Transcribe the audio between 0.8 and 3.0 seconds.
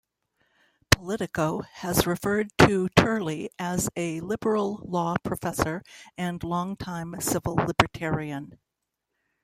"Politico" has referred to